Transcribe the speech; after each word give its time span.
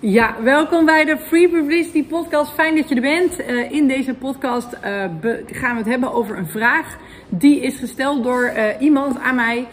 Ja, 0.00 0.36
welkom 0.42 0.84
bij 0.84 1.04
de 1.04 1.18
Free 1.18 1.48
Publicity 1.48 2.04
Podcast. 2.04 2.52
Fijn 2.52 2.76
dat 2.76 2.88
je 2.88 2.94
er 2.94 3.00
bent. 3.00 3.40
Uh, 3.40 3.72
in 3.72 3.88
deze 3.88 4.14
podcast 4.14 4.72
uh, 4.72 5.04
gaan 5.46 5.72
we 5.72 5.78
het 5.78 5.86
hebben 5.86 6.12
over 6.12 6.38
een 6.38 6.46
vraag 6.46 6.96
die 7.28 7.60
is 7.60 7.78
gesteld 7.78 8.24
door 8.24 8.52
uh, 8.56 8.64
iemand 8.78 9.18
aan 9.18 9.34
mij. 9.34 9.66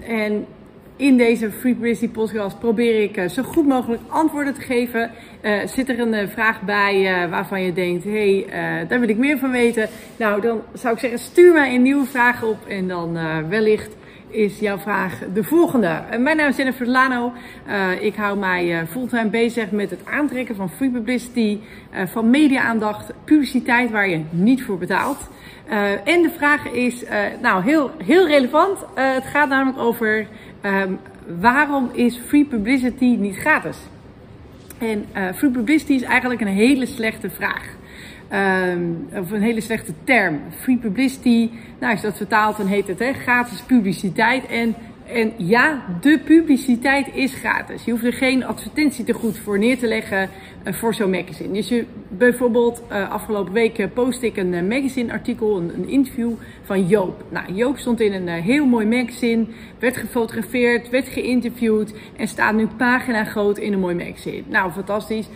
en 0.00 0.46
in 0.96 1.16
deze 1.16 1.50
Free 1.50 1.74
Publicity 1.74 2.08
Podcast 2.08 2.58
probeer 2.58 3.02
ik 3.02 3.30
zo 3.30 3.42
goed 3.42 3.66
mogelijk 3.66 4.02
antwoorden 4.08 4.54
te 4.54 4.60
geven. 4.60 5.10
zit 5.64 5.88
er 5.88 6.00
een 6.00 6.28
vraag 6.28 6.62
bij 6.62 7.28
waarvan 7.30 7.62
je 7.62 7.72
denkt: 7.72 8.04
hé, 8.04 8.44
hey, 8.48 8.86
daar 8.86 9.00
wil 9.00 9.08
ik 9.08 9.16
meer 9.16 9.38
van 9.38 9.50
weten? 9.50 9.88
Nou, 10.16 10.40
dan 10.40 10.62
zou 10.72 10.94
ik 10.94 11.00
zeggen: 11.00 11.18
stuur 11.18 11.52
mij 11.52 11.74
een 11.74 11.82
nieuwe 11.82 12.06
vraag 12.06 12.42
op 12.42 12.66
en 12.68 12.88
dan 12.88 13.18
wellicht 13.48 13.96
is 14.36 14.58
jouw 14.58 14.78
vraag 14.78 15.18
de 15.34 15.44
volgende. 15.44 15.86
Eh, 15.86 16.18
mijn 16.18 16.36
naam 16.36 16.48
is 16.48 16.56
Jennifer 16.56 16.86
Lano. 16.86 17.32
Uh, 17.68 18.02
ik 18.02 18.14
hou 18.14 18.38
mij 18.38 18.80
uh, 18.80 18.88
fulltime 18.88 19.28
bezig 19.28 19.70
met 19.70 19.90
het 19.90 20.00
aantrekken 20.04 20.56
van 20.56 20.70
free 20.70 20.90
publicity, 20.90 21.58
van 22.06 22.30
media-aandacht, 22.30 23.12
publiciteit 23.24 23.90
waar 23.90 24.08
je 24.08 24.22
niet 24.30 24.62
voor 24.62 24.78
betaalt. 24.78 25.28
en 26.04 26.22
de 26.22 26.30
vraag 26.36 26.70
is, 26.70 27.04
nou, 27.42 27.62
heel, 27.62 27.90
heel 28.04 28.26
relevant. 28.26 28.78
het 28.94 29.24
gaat 29.24 29.48
namelijk 29.48 29.78
over 29.78 30.26
um, 30.62 30.98
waarom 31.40 31.90
is 31.92 32.18
free 32.26 32.44
publicity 32.44 33.16
niet 33.18 33.36
gratis? 33.36 33.76
En 34.78 35.06
free 35.34 35.50
publicity 35.50 35.92
is 35.92 36.02
eigenlijk 36.02 36.40
een 36.40 36.46
hele 36.46 36.86
slechte 36.86 37.30
vraag. 37.30 37.64
Um, 38.32 39.08
of 39.14 39.30
een 39.30 39.42
hele 39.42 39.60
slechte 39.60 39.92
term. 40.04 40.40
Free 40.60 40.76
publicity. 40.76 41.50
Nou, 41.78 41.92
als 41.92 42.00
je 42.00 42.06
dat 42.06 42.16
vertaalt, 42.16 42.56
dan 42.56 42.66
heet 42.66 42.86
het 42.86 42.98
hè, 42.98 43.12
gratis 43.12 43.60
publiciteit. 43.60 44.46
En, 44.46 44.74
en 45.12 45.32
ja, 45.36 45.82
de 46.00 46.18
publiciteit 46.24 47.06
is 47.14 47.34
gratis. 47.34 47.84
Je 47.84 47.90
hoeft 47.90 48.04
er 48.04 48.12
geen 48.12 48.44
advertentie 48.44 49.04
te 49.04 49.12
goed 49.12 49.38
voor 49.38 49.58
neer 49.58 49.78
te 49.78 49.86
leggen 49.86 50.30
uh, 50.64 50.72
voor 50.72 50.94
zo'n 50.94 51.10
magazine. 51.10 51.52
Dus 51.52 51.68
je, 51.68 51.84
bijvoorbeeld, 52.08 52.82
uh, 52.92 53.10
afgelopen 53.10 53.52
week 53.52 53.78
uh, 53.78 53.86
post 53.94 54.22
ik 54.22 54.36
een 54.36 54.68
magazine 54.68 55.12
artikel, 55.12 55.56
een, 55.56 55.74
een, 55.74 55.88
interview 55.88 56.32
van 56.62 56.86
Joop. 56.86 57.24
Nou, 57.28 57.52
Joop 57.52 57.78
stond 57.78 58.00
in 58.00 58.12
een 58.12 58.28
heel 58.28 58.66
mooi 58.66 58.86
magazine, 58.86 59.46
werd 59.78 59.96
gefotografeerd, 59.96 60.90
werd 60.90 61.08
geïnterviewd 61.08 61.94
en 62.16 62.28
staat 62.28 62.54
nu 62.54 62.66
pagina 62.76 63.24
groot 63.24 63.58
in 63.58 63.72
een 63.72 63.80
mooi 63.80 63.94
magazine. 63.94 64.42
Nou, 64.48 64.72
fantastisch. 64.72 65.26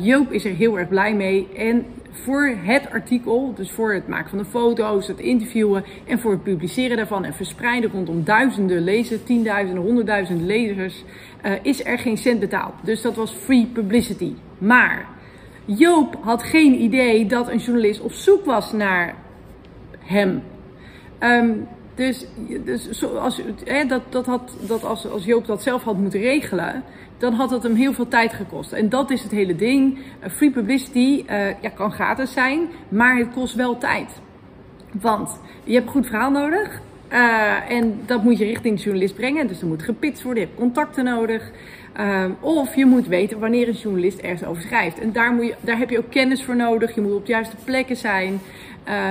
Joop 0.00 0.32
is 0.32 0.44
er 0.44 0.54
heel 0.54 0.78
erg 0.78 0.88
blij 0.88 1.14
mee 1.14 1.48
en 1.56 1.86
voor 2.10 2.56
het 2.62 2.90
artikel, 2.90 3.54
dus 3.56 3.70
voor 3.70 3.92
het 3.92 4.08
maken 4.08 4.28
van 4.28 4.38
de 4.38 4.44
foto's, 4.44 5.06
het 5.06 5.18
interviewen 5.18 5.84
en 6.06 6.18
voor 6.18 6.30
het 6.30 6.42
publiceren 6.42 6.96
daarvan 6.96 7.24
en 7.24 7.34
verspreiden 7.34 7.90
rondom 7.90 8.24
duizenden 8.24 8.84
lezers, 8.84 9.22
tienduizenden, 9.24 9.84
honderdduizenden 9.84 10.46
lezers, 10.46 11.04
uh, 11.44 11.52
is 11.62 11.84
er 11.84 11.98
geen 11.98 12.16
cent 12.16 12.40
betaald. 12.40 12.74
Dus 12.82 13.02
dat 13.02 13.16
was 13.16 13.32
free 13.32 13.66
publicity. 13.72 14.32
Maar 14.58 15.06
Joop 15.64 16.18
had 16.20 16.42
geen 16.42 16.80
idee 16.80 17.26
dat 17.26 17.48
een 17.48 17.58
journalist 17.58 18.00
op 18.00 18.12
zoek 18.12 18.44
was 18.44 18.72
naar 18.72 19.14
hem. 19.98 20.42
Um, 21.20 21.68
dus, 21.98 22.26
dus 22.64 22.90
zoals, 22.90 23.40
hè, 23.64 23.84
dat, 23.84 24.02
dat 24.08 24.26
had, 24.26 24.56
dat 24.60 24.84
als, 24.84 25.10
als 25.10 25.24
Joop 25.24 25.46
dat 25.46 25.62
zelf 25.62 25.82
had 25.82 25.96
moeten 25.96 26.20
regelen, 26.20 26.82
dan 27.18 27.32
had 27.32 27.50
het 27.50 27.62
hem 27.62 27.74
heel 27.74 27.92
veel 27.92 28.08
tijd 28.08 28.32
gekost. 28.32 28.72
En 28.72 28.88
dat 28.88 29.10
is 29.10 29.22
het 29.22 29.30
hele 29.30 29.56
ding. 29.56 29.98
Free 30.30 30.50
publicity 30.50 31.24
uh, 31.30 31.60
ja, 31.62 31.68
kan 31.74 31.92
gratis 31.92 32.32
zijn, 32.32 32.68
maar 32.88 33.16
het 33.16 33.32
kost 33.34 33.54
wel 33.54 33.78
tijd. 33.78 34.10
Want 34.92 35.40
je 35.64 35.72
hebt 35.74 35.86
een 35.86 35.92
goed 35.92 36.06
verhaal 36.06 36.30
nodig. 36.30 36.80
Uh, 37.12 37.70
en 37.70 38.00
dat 38.06 38.22
moet 38.22 38.38
je 38.38 38.44
richting 38.44 38.76
de 38.76 38.82
journalist 38.82 39.14
brengen. 39.14 39.46
Dus 39.46 39.60
er 39.60 39.66
moet 39.66 39.82
gepitst 39.82 40.22
worden, 40.22 40.42
je 40.42 40.48
hebt 40.48 40.60
contacten 40.60 41.04
nodig. 41.04 41.50
Uh, 42.00 42.24
of 42.40 42.74
je 42.74 42.86
moet 42.86 43.06
weten 43.06 43.38
wanneer 43.38 43.68
een 43.68 43.74
journalist 43.74 44.18
ergens 44.18 44.44
over 44.44 44.62
schrijft. 44.62 44.98
En 44.98 45.12
daar, 45.12 45.32
moet 45.32 45.46
je, 45.46 45.54
daar 45.60 45.78
heb 45.78 45.90
je 45.90 45.98
ook 45.98 46.10
kennis 46.10 46.44
voor 46.44 46.56
nodig. 46.56 46.94
Je 46.94 47.00
moet 47.00 47.12
op 47.12 47.26
de 47.26 47.32
juiste 47.32 47.56
plekken 47.64 47.96
zijn. 47.96 48.40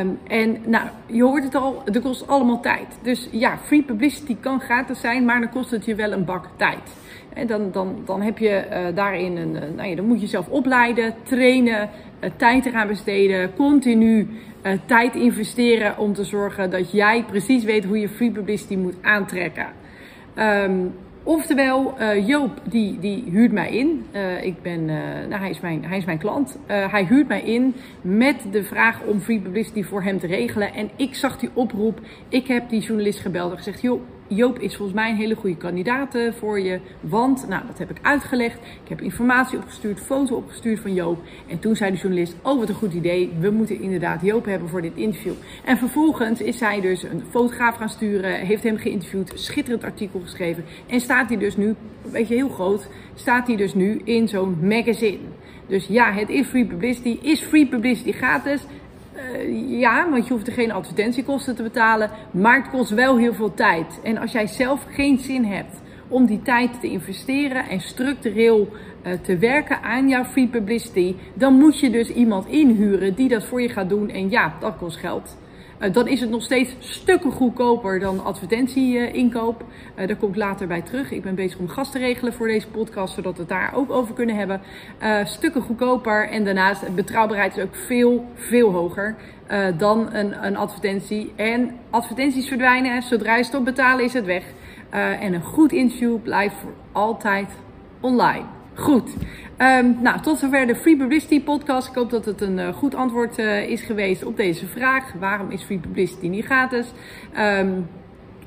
Um, 0.02 0.20
en 0.28 0.58
nou, 0.66 0.88
je 1.06 1.24
hoort 1.24 1.44
het 1.44 1.56
al, 1.56 1.82
het 1.86 2.02
kost 2.02 2.28
allemaal 2.28 2.62
tijd. 2.62 2.88
Dus 3.02 3.28
ja, 3.32 3.58
free 3.58 3.84
publicity 3.84 4.38
kan 4.40 4.60
gratis 4.60 5.00
zijn, 5.00 5.26
maar 5.26 5.40
dan 5.40 5.50
kost 5.50 5.72
het 5.72 5.86
je 5.86 5.96
wel 5.96 6.12
een 6.12 6.26
bak 6.26 6.46
tijd. 6.56 6.96
Dan, 7.48 7.72
dan, 7.72 8.02
dan 8.06 8.22
heb 8.22 8.38
je 8.38 8.66
uh, 8.70 8.96
daarin 8.96 9.38
een, 9.38 9.52
nou 9.76 9.90
ja, 9.90 9.96
dan 9.96 10.06
moet 10.06 10.16
je 10.16 10.22
jezelf 10.22 10.48
opleiden, 10.48 11.14
trainen, 11.24 11.90
uh, 12.20 12.30
tijd 12.36 12.66
eraan 12.66 12.88
besteden, 12.88 13.54
continu 13.56 14.28
tijd 14.86 15.16
investeren 15.16 15.98
om 15.98 16.14
te 16.14 16.24
zorgen 16.24 16.70
dat 16.70 16.92
jij 16.92 17.24
precies 17.28 17.64
weet 17.64 17.86
hoe 17.86 18.00
je 18.00 18.10
free 18.10 18.32
publicity 18.32 18.76
moet 18.76 18.96
aantrekken. 19.02 19.66
Um, 20.40 20.94
Oftewel, 21.28 21.96
uh, 22.00 22.28
Joop 22.28 22.62
die, 22.64 23.00
die 23.00 23.24
huurt 23.30 23.52
mij 23.52 23.70
in. 23.72 24.06
Uh, 24.14 24.44
ik 24.44 24.62
ben, 24.62 24.80
uh, 24.80 24.98
nou, 25.30 25.42
hij, 25.42 25.50
is 25.50 25.60
mijn, 25.60 25.86
hij 25.86 25.98
is 25.98 26.06
mijn 26.06 26.18
klant. 26.18 26.58
hij 26.68 27.06
huurt 27.06 27.28
mij 27.28 27.42
in 27.42 27.76
met 28.02 28.36
de 28.52 28.64
vraag 28.64 29.02
om 29.04 29.20
free 29.20 29.40
publicity 29.40 29.84
voor 29.84 30.04
hem 30.04 30.20
te 30.20 30.28
regelen. 30.28 30.74
En 30.74 30.90
ik 30.96 31.16
zag 31.16 31.38
die 31.38 31.50
oproep. 31.54 32.00
Ik 32.30 32.48
heb 32.48 32.70
die 32.70 32.82
journalist 32.82 33.20
gebeld 33.20 33.52
en 33.52 33.58
gezegd: 33.58 33.82
joh, 33.82 34.02
Joop 34.28 34.60
is 34.60 34.76
volgens 34.76 34.98
mij 34.98 35.10
een 35.10 35.16
hele 35.16 35.36
goede 35.36 35.58
kandidaat 35.58 36.16
eh, 36.16 36.34
voor 36.34 36.60
je. 36.60 36.80
Want, 37.02 37.48
nou, 37.48 37.68
dat 37.68 37.78
heb 37.78 37.90
ik 37.90 37.98
uitgelegd. 38.02 38.58
Ik 38.58 38.90
heb 38.90 39.02
informatie 39.02 39.58
opgestuurd, 39.58 40.00
foto 40.00 40.36
opgestuurd 40.36 40.80
van 40.80 40.94
Joop. 40.94 41.20
En 41.48 41.60
toen 41.60 41.76
zei 41.76 41.92
de 41.92 41.98
journalist: 41.98 42.36
Oh, 42.42 42.60
wat 42.60 42.70
een 42.70 42.76
goed 42.76 42.94
idee. 42.94 43.32
We 43.40 43.50
moeten 43.50 43.82
inderdaad 43.82 44.22
Joop 44.22 44.46
hebben 44.46 44.70
voor 44.70 44.82
dit 44.82 44.96
interview. 44.96 45.34
En 45.66 45.78
vervolgens 45.78 46.42
is 46.42 46.58
zij 46.58 46.82
dus 46.82 47.04
een 47.04 47.24
fotograaf 47.30 47.76
gaan 47.76 47.90
sturen, 47.90 48.32
heeft 48.32 48.64
hem 48.64 48.78
geïnterviewd, 48.78 49.32
schitterend 49.36 49.84
artikel 49.84 50.20
geschreven. 50.20 50.64
En 50.88 51.00
staat 51.00 51.30
hij 51.30 51.38
dus 51.38 51.58
nu, 51.58 51.76
weet 52.12 52.28
je, 52.28 52.36
heel 52.36 52.50
groot, 52.50 52.88
staat 53.16 53.48
hij 53.48 53.56
dus 53.56 53.74
nu 53.74 54.02
in 54.04 54.28
zo'n 54.28 54.58
magazine. 54.62 55.20
Dus 55.68 55.88
ja, 55.88 56.12
het 56.12 56.30
is 56.30 56.48
free 56.48 56.66
publicity. 56.66 57.18
Is 57.22 57.42
free 57.42 57.68
publicity 57.68 58.12
gratis? 58.12 58.62
Uh, 59.38 59.80
ja, 59.80 60.10
want 60.10 60.28
je 60.28 60.34
hoeft 60.34 60.48
er 60.48 60.54
geen 60.54 60.72
advertentiekosten 60.72 61.56
te 61.56 61.64
betalen. 61.64 62.10
Maar 62.32 62.62
het 62.62 62.70
kost 62.70 62.90
wel 62.90 63.18
heel 63.18 63.34
veel 63.34 63.54
tijd. 63.54 64.00
En 64.04 64.18
als 64.18 64.32
jij 64.32 64.48
zelf 64.48 64.86
geen 64.90 65.20
zin 65.20 65.46
hebt 65.46 65.82
om 66.08 66.26
die 66.26 66.42
tijd 66.42 66.80
te 66.82 66.88
investeren 66.88 67.70
en 67.70 67.80
structureel 67.80 68.68
uh, 69.06 69.14
te 69.14 69.38
werken 69.38 69.82
aan 69.82 70.10
jouw 70.10 70.24
free 70.24 70.48
publicity, 70.48 71.16
dan 71.34 71.54
moet 71.54 71.80
je 71.80 71.90
dus 71.90 72.10
iemand 72.10 72.48
inhuren 72.48 73.16
die 73.16 73.30
dat 73.30 73.46
voor 73.46 73.62
je 73.62 73.70
gaat 73.70 73.90
doen. 73.90 74.10
En 74.10 74.30
ja, 74.30 74.54
dat 74.60 74.78
kost 74.78 74.98
geld. 74.98 75.38
Uh, 75.80 75.94
dan 75.94 76.08
is 76.08 76.22
het 76.22 76.30
nog 76.30 76.44
steeds 76.44 76.76
stukken 76.80 77.32
goedkoper 77.32 78.00
dan 78.00 78.24
advertentie-inkoop. 78.24 79.64
Uh, 80.00 80.08
daar 80.08 80.16
kom 80.16 80.30
ik 80.30 80.36
later 80.36 80.68
bij 80.68 80.82
terug. 80.82 81.12
Ik 81.12 81.22
ben 81.22 81.36
bezig 81.36 81.60
om 81.60 81.68
gas 81.68 81.92
te 81.92 81.98
regelen 81.98 82.34
voor 82.34 82.48
deze 82.48 82.68
podcast, 82.68 83.14
zodat 83.14 83.34
we 83.34 83.40
het 83.40 83.50
daar 83.50 83.72
ook 83.76 83.92
over 83.92 84.14
kunnen 84.14 84.36
hebben. 84.36 84.62
Uh, 85.04 85.26
stukken 85.26 85.62
goedkoper 85.62 86.30
en 86.30 86.46
daarnaast 86.46 86.96
betrouwbaarheid 86.96 87.58
is 87.58 87.64
ook 87.64 87.76
veel, 87.76 88.26
veel 88.36 88.72
hoger 88.72 89.16
dan 89.78 90.14
een, 90.14 90.46
een, 90.46 90.58
advertentie. 90.58 91.34
En 91.36 91.72
advertenties 91.90 92.48
verdwijnen. 92.48 93.02
Zodra 93.02 93.36
je 93.36 93.44
stopt 93.44 93.64
betalen 93.64 94.06
is 94.06 94.14
het 94.14 94.26
weg. 94.26 94.44
en 94.90 95.34
een 95.34 95.44
goed 95.44 95.72
interview 95.72 96.22
blijft 96.22 96.56
voor 96.56 96.74
altijd 96.92 97.50
online. 98.00 98.46
Goed. 98.74 99.10
Um, 99.62 99.98
nou, 100.02 100.22
tot 100.22 100.40
zover 100.40 100.68
de 100.68 100.76
Free 100.76 100.98
Publicity 100.98 101.44
podcast. 101.44 101.88
Ik 101.88 101.96
hoop 101.96 102.10
dat 102.10 102.26
het 102.26 102.42
een 102.42 102.58
uh, 102.58 102.68
goed 102.74 102.96
antwoord 102.96 103.40
uh, 103.40 103.70
is 103.70 103.82
geweest 103.82 104.26
op 104.26 104.38
deze 104.38 104.68
vraag. 104.68 105.14
Waarom 105.20 105.52
is 105.52 105.64
Free 105.64 105.80
Publicity 105.80 106.28
niet 106.28 106.46
gratis? 106.46 106.86
Um, 107.38 107.88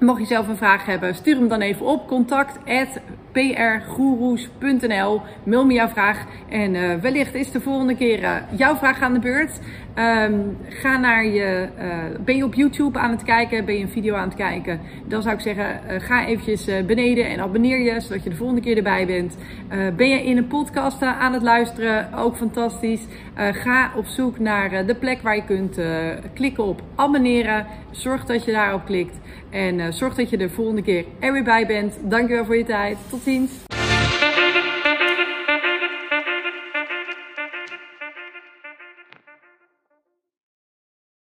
mocht 0.00 0.20
je 0.20 0.26
zelf 0.26 0.48
een 0.48 0.56
vraag 0.56 0.86
hebben, 0.86 1.14
stuur 1.14 1.36
hem 1.36 1.48
dan 1.48 1.60
even 1.60 1.86
op. 1.86 2.06
Contact 2.06 2.58
prgoeroes.nl. 3.32 5.20
Mail 5.44 5.66
me 5.66 5.72
jouw 5.72 5.88
vraag. 5.88 6.24
En 6.48 6.74
uh, 6.74 6.94
wellicht 6.94 7.34
is 7.34 7.50
de 7.50 7.60
volgende 7.60 7.96
keer 7.96 8.42
jouw 8.56 8.76
vraag 8.76 9.00
aan 9.00 9.12
de 9.12 9.18
beurt. 9.18 9.60
Um, 9.94 10.56
ga 10.68 10.98
naar 10.98 11.26
je. 11.26 11.68
Uh, 11.78 11.94
ben 12.24 12.36
je 12.36 12.44
op 12.44 12.54
YouTube 12.54 12.98
aan 12.98 13.10
het 13.10 13.22
kijken? 13.22 13.64
Ben 13.64 13.74
je 13.74 13.82
een 13.82 13.88
video 13.88 14.14
aan 14.14 14.28
het 14.28 14.36
kijken? 14.36 14.80
Dan 15.06 15.22
zou 15.22 15.34
ik 15.34 15.40
zeggen: 15.40 15.80
ga 16.00 16.26
eventjes 16.26 16.84
beneden 16.86 17.26
en 17.26 17.40
abonneer 17.40 17.80
je, 17.80 18.00
zodat 18.00 18.24
je 18.24 18.30
de 18.30 18.36
volgende 18.36 18.60
keer 18.60 18.76
erbij 18.76 19.06
bent. 19.06 19.36
ben 19.96 20.08
je 20.08 20.24
in 20.24 20.36
een 20.36 20.46
podcast 20.46 21.02
aan 21.02 21.32
het 21.32 21.42
luisteren? 21.42 22.14
Ook 22.14 22.36
fantastisch. 22.36 23.06
ga 23.34 23.92
op 23.96 24.06
zoek 24.06 24.38
naar 24.38 24.86
de 24.86 24.94
plek 24.94 25.22
waar 25.22 25.36
je 25.36 25.44
kunt 25.44 25.80
klikken 26.34 26.64
op 26.64 26.82
abonneren. 26.94 27.66
Zorg 27.90 28.24
dat 28.24 28.44
je 28.44 28.52
daarop 28.52 28.84
klikt. 28.84 29.18
En 29.50 29.92
zorg 29.92 30.14
dat 30.14 30.30
je 30.30 30.36
de 30.36 30.48
volgende 30.48 30.82
keer 30.82 31.04
er 31.18 31.32
weer 31.32 31.44
bij 31.44 31.66
bent. 31.66 31.98
Dankjewel 32.02 32.44
voor 32.44 32.56
je 32.56 32.64
tijd. 32.64 32.96
Tot 33.08 33.19
since 33.24 33.69